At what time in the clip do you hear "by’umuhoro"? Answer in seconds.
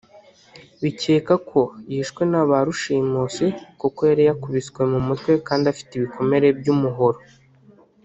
6.59-7.19